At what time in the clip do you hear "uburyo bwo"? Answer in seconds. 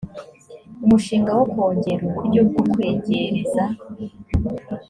2.07-2.61